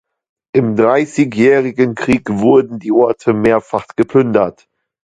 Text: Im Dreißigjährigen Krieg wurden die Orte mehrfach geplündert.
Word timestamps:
Im 0.55 0.75
Dreißigjährigen 0.75 1.93
Krieg 1.93 2.27
wurden 2.31 2.79
die 2.79 2.91
Orte 2.91 3.33
mehrfach 3.33 3.85
geplündert. 3.95 4.67